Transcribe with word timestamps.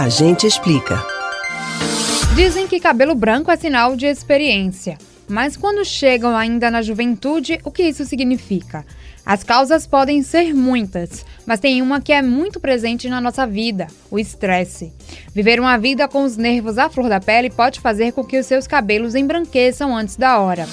A 0.00 0.08
gente 0.08 0.46
explica. 0.46 1.04
Dizem 2.34 2.66
que 2.66 2.80
cabelo 2.80 3.14
branco 3.14 3.50
é 3.50 3.56
sinal 3.58 3.94
de 3.94 4.06
experiência. 4.06 4.96
Mas 5.28 5.58
quando 5.58 5.84
chegam 5.84 6.34
ainda 6.34 6.70
na 6.70 6.80
juventude, 6.80 7.60
o 7.64 7.70
que 7.70 7.82
isso 7.82 8.06
significa? 8.06 8.82
As 9.26 9.44
causas 9.44 9.86
podem 9.86 10.22
ser 10.22 10.54
muitas, 10.54 11.26
mas 11.44 11.60
tem 11.60 11.82
uma 11.82 12.00
que 12.00 12.14
é 12.14 12.22
muito 12.22 12.58
presente 12.58 13.10
na 13.10 13.20
nossa 13.20 13.46
vida: 13.46 13.88
o 14.10 14.18
estresse. 14.18 14.90
Viver 15.34 15.60
uma 15.60 15.76
vida 15.76 16.08
com 16.08 16.24
os 16.24 16.34
nervos 16.34 16.78
à 16.78 16.88
flor 16.88 17.10
da 17.10 17.20
pele 17.20 17.50
pode 17.50 17.78
fazer 17.78 18.12
com 18.12 18.24
que 18.24 18.38
os 18.38 18.46
seus 18.46 18.66
cabelos 18.66 19.14
embranqueçam 19.14 19.94
antes 19.94 20.16
da 20.16 20.38
hora. 20.38 20.66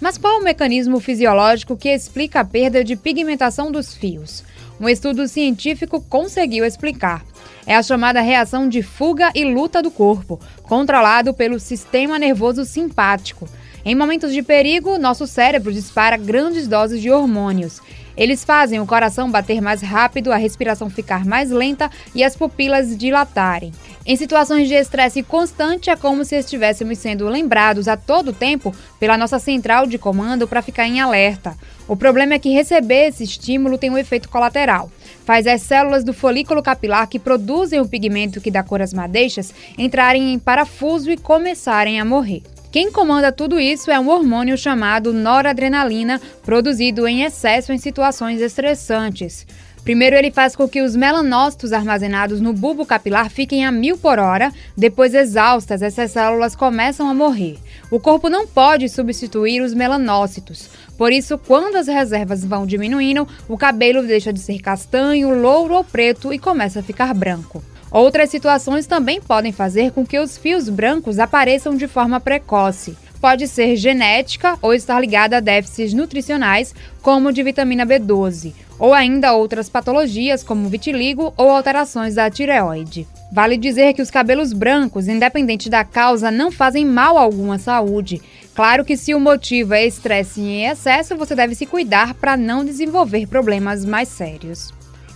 Mas 0.00 0.16
qual 0.16 0.38
o 0.38 0.44
mecanismo 0.44 1.00
fisiológico 1.00 1.76
que 1.76 1.88
explica 1.88 2.40
a 2.40 2.44
perda 2.44 2.84
de 2.84 2.94
pigmentação 2.94 3.72
dos 3.72 3.94
fios? 3.94 4.44
Um 4.80 4.88
estudo 4.88 5.26
científico 5.26 6.00
conseguiu 6.00 6.64
explicar. 6.64 7.24
É 7.66 7.74
a 7.74 7.82
chamada 7.82 8.20
reação 8.20 8.68
de 8.68 8.80
fuga 8.80 9.32
e 9.34 9.44
luta 9.44 9.82
do 9.82 9.90
corpo, 9.90 10.40
controlado 10.62 11.34
pelo 11.34 11.58
sistema 11.58 12.18
nervoso 12.18 12.64
simpático. 12.64 13.48
Em 13.84 13.94
momentos 13.94 14.32
de 14.32 14.42
perigo, 14.42 14.98
nosso 14.98 15.26
cérebro 15.26 15.72
dispara 15.72 16.16
grandes 16.16 16.68
doses 16.68 17.02
de 17.02 17.10
hormônios. 17.10 17.80
Eles 18.18 18.42
fazem 18.42 18.80
o 18.80 18.86
coração 18.86 19.30
bater 19.30 19.60
mais 19.60 19.80
rápido, 19.80 20.32
a 20.32 20.36
respiração 20.36 20.90
ficar 20.90 21.24
mais 21.24 21.52
lenta 21.52 21.88
e 22.12 22.24
as 22.24 22.34
pupilas 22.34 22.98
dilatarem. 22.98 23.72
Em 24.04 24.16
situações 24.16 24.66
de 24.66 24.74
estresse 24.74 25.22
constante, 25.22 25.88
é 25.88 25.94
como 25.94 26.24
se 26.24 26.34
estivéssemos 26.34 26.98
sendo 26.98 27.28
lembrados 27.28 27.86
a 27.86 27.96
todo 27.96 28.32
tempo 28.32 28.74
pela 28.98 29.16
nossa 29.16 29.38
central 29.38 29.86
de 29.86 29.98
comando 29.98 30.48
para 30.48 30.62
ficar 30.62 30.88
em 30.88 30.98
alerta. 30.98 31.56
O 31.86 31.96
problema 31.96 32.34
é 32.34 32.38
que 32.40 32.50
receber 32.50 33.06
esse 33.06 33.22
estímulo 33.22 33.78
tem 33.78 33.88
um 33.88 33.96
efeito 33.96 34.28
colateral. 34.28 34.90
Faz 35.24 35.46
as 35.46 35.62
células 35.62 36.02
do 36.02 36.12
folículo 36.12 36.60
capilar 36.60 37.06
que 37.06 37.20
produzem 37.20 37.80
o 37.80 37.86
pigmento 37.86 38.40
que 38.40 38.50
dá 38.50 38.64
cor 38.64 38.82
às 38.82 38.92
madeixas 38.92 39.54
entrarem 39.78 40.32
em 40.32 40.38
parafuso 40.40 41.08
e 41.08 41.16
começarem 41.16 42.00
a 42.00 42.04
morrer. 42.04 42.42
Quem 42.70 42.92
comanda 42.92 43.32
tudo 43.32 43.58
isso 43.58 43.90
é 43.90 43.98
um 43.98 44.08
hormônio 44.08 44.58
chamado 44.58 45.12
noradrenalina, 45.12 46.20
produzido 46.44 47.08
em 47.08 47.22
excesso 47.22 47.72
em 47.72 47.78
situações 47.78 48.42
estressantes. 48.42 49.46
Primeiro, 49.82 50.14
ele 50.16 50.30
faz 50.30 50.54
com 50.54 50.68
que 50.68 50.82
os 50.82 50.94
melanócitos 50.94 51.72
armazenados 51.72 52.42
no 52.42 52.52
bulbo 52.52 52.84
capilar 52.84 53.30
fiquem 53.30 53.64
a 53.64 53.72
mil 53.72 53.96
por 53.96 54.18
hora. 54.18 54.52
Depois, 54.76 55.14
exaustas, 55.14 55.80
essas 55.80 56.10
células 56.10 56.54
começam 56.54 57.08
a 57.08 57.14
morrer. 57.14 57.56
O 57.90 57.98
corpo 57.98 58.28
não 58.28 58.46
pode 58.46 58.88
substituir 58.88 59.62
os 59.62 59.72
melanócitos. 59.72 60.68
Por 60.96 61.10
isso, 61.10 61.38
quando 61.38 61.76
as 61.76 61.86
reservas 61.86 62.44
vão 62.44 62.66
diminuindo, 62.66 63.26
o 63.48 63.56
cabelo 63.56 64.02
deixa 64.02 64.32
de 64.32 64.40
ser 64.40 64.58
castanho, 64.58 65.34
louro 65.40 65.74
ou 65.74 65.84
preto 65.84 66.32
e 66.32 66.38
começa 66.38 66.80
a 66.80 66.82
ficar 66.82 67.14
branco. 67.14 67.64
Outras 67.90 68.28
situações 68.28 68.86
também 68.86 69.20
podem 69.20 69.52
fazer 69.52 69.92
com 69.92 70.06
que 70.06 70.18
os 70.18 70.36
fios 70.36 70.68
brancos 70.68 71.18
apareçam 71.18 71.74
de 71.74 71.88
forma 71.88 72.20
precoce. 72.20 72.94
Pode 73.20 73.48
ser 73.48 73.74
genética 73.76 74.56
ou 74.62 74.72
estar 74.72 75.00
ligada 75.00 75.38
a 75.38 75.40
déficits 75.40 75.92
nutricionais, 75.92 76.74
como 77.02 77.32
de 77.32 77.42
vitamina 77.42 77.84
B12, 77.84 78.54
ou 78.78 78.94
ainda 78.94 79.32
outras 79.32 79.68
patologias, 79.68 80.44
como 80.44 80.68
vitiligo 80.68 81.32
ou 81.36 81.50
alterações 81.50 82.14
da 82.14 82.30
tireoide. 82.30 83.06
Vale 83.30 83.56
dizer 83.56 83.92
que 83.92 84.02
os 84.02 84.10
cabelos 84.10 84.52
brancos, 84.52 85.08
independente 85.08 85.68
da 85.68 85.84
causa, 85.84 86.30
não 86.30 86.50
fazem 86.50 86.84
mal 86.84 87.18
algum 87.18 87.50
à 87.50 87.58
saúde. 87.58 88.22
Claro 88.54 88.84
que 88.84 88.96
se 88.96 89.14
o 89.14 89.20
motivo 89.20 89.74
é 89.74 89.86
estresse 89.86 90.40
em 90.40 90.66
excesso, 90.66 91.16
você 91.16 91.34
deve 91.34 91.54
se 91.54 91.66
cuidar 91.66 92.14
para 92.14 92.36
não 92.36 92.64
desenvolver 92.64 93.26
problemas 93.26 93.84
mais 93.84 94.08
sérios. 94.08 94.77